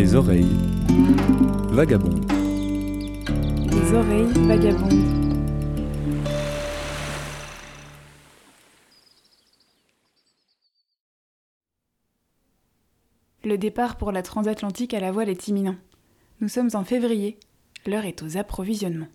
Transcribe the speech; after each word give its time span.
Les 0.00 0.14
oreilles 0.14 0.56
vagabondes. 1.72 2.24
Les 3.70 3.92
oreilles 3.92 4.46
vagabondes. 4.46 5.04
Le 13.44 13.58
départ 13.58 13.98
pour 13.98 14.10
la 14.10 14.22
transatlantique 14.22 14.94
à 14.94 15.00
la 15.00 15.12
voile 15.12 15.28
est 15.28 15.48
imminent. 15.48 15.76
Nous 16.40 16.48
sommes 16.48 16.70
en 16.72 16.84
février. 16.84 17.38
L'heure 17.84 18.06
est 18.06 18.22
aux 18.22 18.38
approvisionnements. 18.38 19.08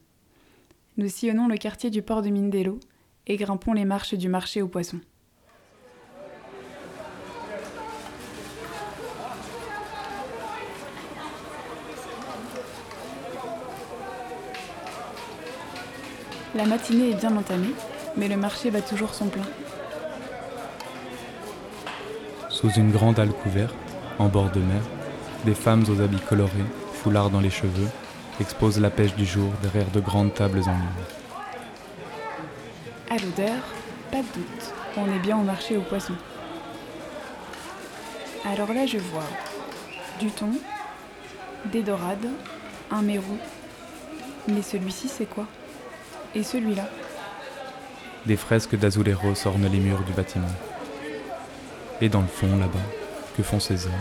Nous 0.97 1.10
sillonnons 1.10 1.47
le 1.47 1.57
quartier 1.57 1.89
du 1.89 2.04
port 2.04 2.21
de 2.21 2.29
Mindelo 2.29 2.79
et 3.25 3.38
grimpons 3.38 3.74
les 3.74 3.86
marches 3.86 4.14
du 4.14 4.29
marché 4.29 4.61
aux 4.61 4.68
poissons. 4.68 5.02
La 16.55 16.65
matinée 16.65 17.09
est 17.09 17.15
bien 17.15 17.36
entamée, 17.36 17.73
mais 18.15 18.29
le 18.29 18.37
marché 18.37 18.71
bat 18.71 18.82
toujours 18.82 19.14
son 19.14 19.25
plein. 19.25 19.43
Sous 22.47 22.69
une 22.71 22.91
grande 22.91 23.19
halle 23.19 23.33
couverte, 23.33 23.75
en 24.19 24.29
bord 24.29 24.50
de 24.51 24.61
mer, 24.61 24.81
des 25.43 25.54
femmes 25.54 25.83
aux 25.89 26.00
habits 26.00 26.21
colorés, 26.21 26.64
foulards 26.93 27.29
dans 27.29 27.41
les 27.41 27.50
cheveux, 27.50 27.89
exposent 28.39 28.79
la 28.79 28.89
pêche 28.89 29.15
du 29.15 29.25
jour 29.25 29.51
derrière 29.61 29.91
de 29.91 30.00
grandes 30.00 30.33
tables 30.33 30.61
en 30.65 30.71
ligne. 30.71 31.05
À 33.09 33.16
l'odeur, 33.16 33.61
pas 34.09 34.19
de 34.19 34.33
doute, 34.33 34.73
on 34.95 35.14
est 35.14 35.19
bien 35.19 35.38
au 35.38 35.44
marché 35.44 35.75
aux 35.75 35.81
poissons. 35.81 36.16
Alors 38.50 38.73
là, 38.73 38.86
je 38.86 38.97
vois 38.97 39.28
du 40.22 40.31
thon, 40.31 40.52
des 41.66 41.84
dorades, 41.84 42.30
un 42.92 43.02
mérou. 43.02 43.38
Mais 44.47 44.62
celui-ci, 44.62 45.09
c'est 45.09 45.25
quoi? 45.25 45.47
Et 46.36 46.44
celui-là 46.44 46.83
Des 48.25 48.36
fresques 48.36 48.75
d'Azulero 48.75 49.33
ornent 49.45 49.72
les 49.72 49.80
murs 49.80 50.03
du 50.03 50.11
bâtiment. 50.11 50.52
Et 52.02 52.09
dans 52.09 52.22
le 52.22 52.28
fond, 52.28 52.58
là-bas, 52.58 52.78
que 53.38 53.44
font 53.44 53.61
ces 53.61 53.86
hommes? 53.86 53.94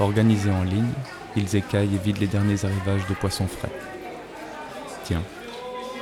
Organisés 0.00 0.50
en 0.50 0.64
ligne, 0.64 0.92
ils 1.36 1.54
écaillent 1.54 1.94
et 1.94 1.98
vident 1.98 2.18
les 2.18 2.26
derniers 2.26 2.64
arrivages 2.64 3.06
de 3.08 3.14
poissons 3.14 3.46
frais. 3.46 3.70
Tiens, 5.04 5.22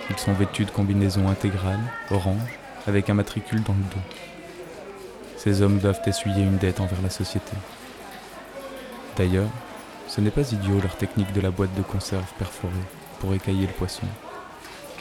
ils 0.09 0.19
sont 0.19 0.33
vêtus 0.33 0.65
de 0.65 0.71
combinaisons 0.71 1.29
intégrales, 1.29 1.93
orange, 2.11 2.59
avec 2.87 3.11
un 3.11 3.15
matricule 3.15 3.63
dans 3.63 3.75
le 3.75 3.81
dos. 3.81 4.19
Ces 5.37 5.61
hommes 5.61 5.79
doivent 5.79 6.01
essuyer 6.07 6.43
une 6.43 6.57
dette 6.57 6.81
envers 6.81 7.03
la 7.03 7.11
société. 7.11 7.53
D'ailleurs, 9.19 9.51
ce 10.09 10.23
n'est 10.23 10.31
pas 10.31 10.53
idiot 10.53 10.81
leur 10.81 10.97
technique 10.97 11.35
de 11.35 11.43
la 11.43 11.51
boîte 11.51 11.75
de 11.75 11.83
conserve 11.83 12.33
perforée 12.39 12.73
pour 13.21 13.35
écailler 13.35 13.67
le 13.67 13.73
poisson. 13.75 14.07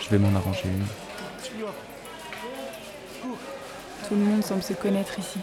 Je 0.01 0.09
vais 0.09 0.17
m'en 0.17 0.35
arranger 0.37 0.65
une. 0.65 0.85
Tout 4.07 4.15
le 4.15 4.25
monde 4.25 4.43
semble 4.43 4.63
se 4.63 4.73
connaître 4.73 5.17
ici. 5.19 5.39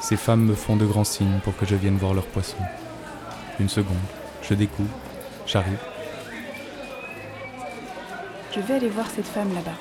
Ces 0.00 0.16
femmes 0.16 0.44
me 0.44 0.54
font 0.54 0.76
de 0.76 0.86
grands 0.86 1.04
signes 1.04 1.40
pour 1.42 1.56
que 1.56 1.66
je 1.66 1.74
vienne 1.74 1.96
voir 1.96 2.14
leurs 2.14 2.26
poissons. 2.26 2.56
Une 3.58 3.68
seconde, 3.68 3.96
je 4.42 4.54
découpe, 4.54 4.86
j'arrive. 5.46 5.78
Je 8.54 8.60
vais 8.60 8.74
aller 8.74 8.88
voir 8.88 9.06
cette 9.14 9.26
femme 9.26 9.54
là-bas. 9.54 9.76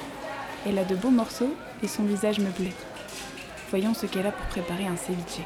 Elle 0.67 0.77
a 0.77 0.83
de 0.83 0.95
beaux 0.95 1.09
morceaux 1.09 1.55
et 1.81 1.87
son 1.87 2.03
visage 2.03 2.39
me 2.39 2.49
plaît. 2.49 2.73
Voyons 3.69 3.93
ce 3.93 4.05
qu'elle 4.05 4.27
a 4.27 4.31
pour 4.31 4.45
préparer 4.47 4.87
un 4.87 4.97
ceviche. 4.97 5.45